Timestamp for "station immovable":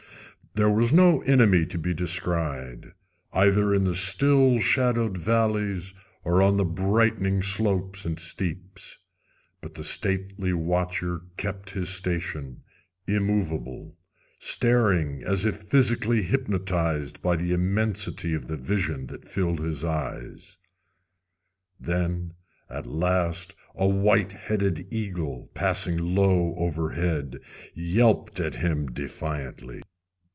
11.87-13.95